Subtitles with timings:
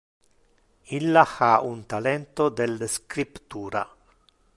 [0.97, 3.87] Illa ha un talento del scriptura.